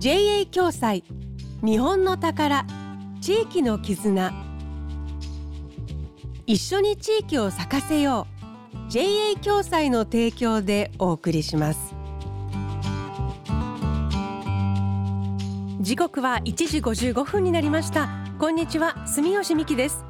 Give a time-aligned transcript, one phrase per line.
[0.00, 1.04] JA 共済。
[1.62, 2.64] 日本の宝。
[3.20, 4.32] 地域の絆。
[6.46, 8.26] 一緒に地域を咲かせよ
[8.88, 8.90] う。
[8.90, 11.94] JA 共済の提供でお送りします。
[15.82, 18.08] 時刻は1時55分になりました。
[18.38, 19.06] こんにちは。
[19.06, 20.06] 住吉美希です。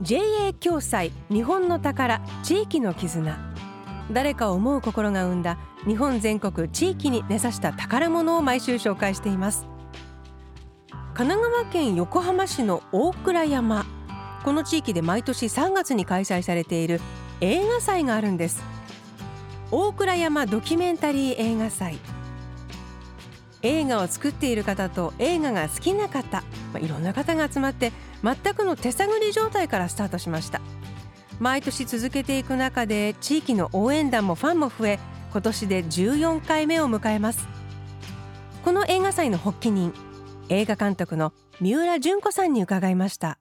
[0.00, 1.12] JA 共済。
[1.30, 2.20] 日本の宝。
[2.42, 3.51] 地域の絆。
[4.10, 9.66] 誰かを思う心が生んだ日本全国地域に根ざした宝物を毎週紹介しています。
[11.14, 13.84] 神奈川県横浜市の大倉山。
[14.44, 17.00] この地域で毎年3月に開催されている
[17.40, 18.62] 映画祭があるんです。
[19.70, 21.98] 大倉山ドキュメンタリー映画祭。
[23.62, 30.60] 映画を作っている方と映画が好きな方、まあ、いろんな方が集まって全くの手探り状態からスタートしました。
[31.42, 35.00] 毎年続けていく中で地域の応援団もファンも増え
[35.32, 37.48] 今年で14回目を迎えます。
[38.64, 39.92] この映画祭の発起人
[40.50, 43.40] 映画監督の三浦淳子さんに伺いました。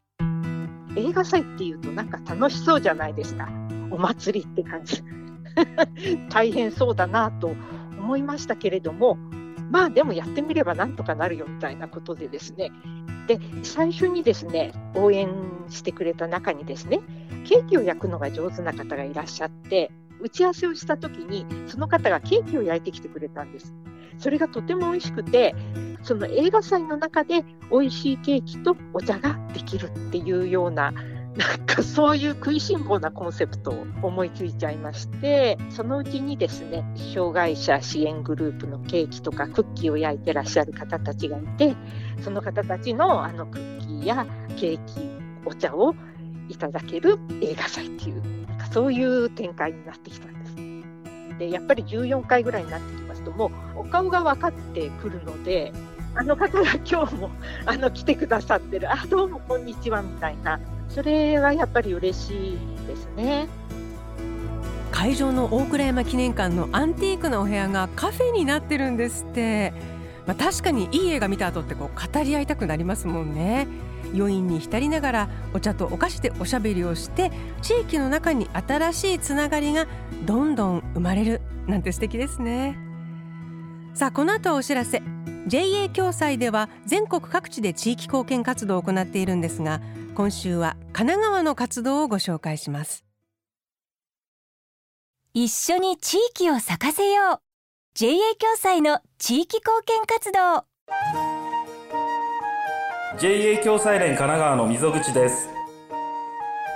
[0.96, 3.48] 映画祭っていうとなんか楽しそうじゃないですか。
[3.92, 5.04] お祭りって感じ。
[6.32, 7.54] 大変そうだなと
[8.00, 9.20] 思いましたけれども
[9.70, 12.72] まあでもやってみればなんとかなるよみたいなことでですね
[13.28, 15.30] で最初にですね応援
[15.70, 17.00] してくれた中にですね
[17.46, 23.74] ケーキを焼くのが上手な方がいらっしゃって打ち合わせをした時にその方がケーキを焼いてきてくれたんです。
[24.20, 25.56] それがとても美味しくて
[26.04, 30.94] その映画祭の中で美味しいケーキとお茶ができるっていうような
[31.36, 41.76] なんかそういう食いしん坊なコンセプトを思いついちゃいましてそのうちにですね障害者支援グループのケーキとかクッキーを焼いてらっしゃる方たちがいて
[42.22, 45.10] その方たちのあのクッキーやケーキ
[45.46, 45.96] お茶を
[46.50, 51.38] いただける映画祭っていうなんかそういう展開になってきたんです。
[51.40, 55.72] でやっぱり14回ぐらいになってきますともうお顔が分かってくるので
[56.16, 57.30] あの方が今日も
[57.66, 58.92] あの来てくださってる。
[58.92, 60.60] あどうもこんにちはみたいな。
[60.90, 62.58] それはやっぱり嬉しい
[62.88, 63.48] ですね。
[64.92, 69.74] 会場の大倉山記念館のアンティークなお部屋がカフェになってるんですって、
[70.28, 73.68] まあ、確かにいい映画見た後ってこう語り合いたくなりますもんね。
[74.14, 79.88] 余韻に浸りながらお茶とお菓子でおしゃべりをして地域の中に新しいつながりが
[80.26, 82.78] どんどん生まれるなんて素敵ですね。
[83.94, 85.02] さあこの後お知らせ。
[85.48, 89.82] JA 共済では全国各地で地域貢献活動を行っているんですが
[90.14, 93.06] 今週は神奈川の活動をご紹介します。
[95.34, 97.40] 一緒に地域を咲かせよう。
[97.94, 100.66] JA 共済の地域貢献活動。
[103.18, 105.50] JA 共済連神奈川の溝口です。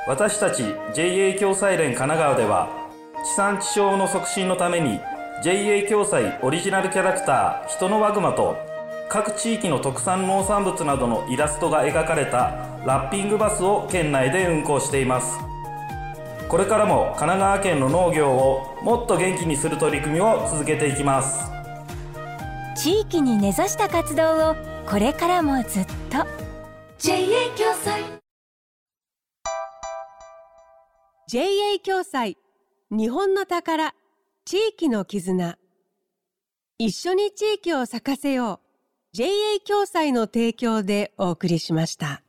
[0.07, 2.69] 私たち JA 共済連神奈川では
[3.23, 4.99] 地産地消の促進のために
[5.43, 8.55] JA 共済オリジナルキャラクター人のワグマと
[9.09, 15.37] 各地域の特産農産物などのイラストが描かれたラッピングバスを県内で運行しています。
[16.47, 21.51] これからも神奈川県の農業をもっと元気にする取り組みを続けていきます。
[22.77, 24.55] 地域に根ざした活動を
[24.87, 26.25] これからもずっと。
[26.97, 28.03] JA 共済。
[31.27, 32.37] JA 共済
[32.89, 33.93] 日本の宝
[34.47, 35.57] 地域の絆
[36.77, 38.61] 一緒に地域を咲かせよ
[39.13, 39.27] う JA
[39.67, 42.21] 共済の提供でお送りしました。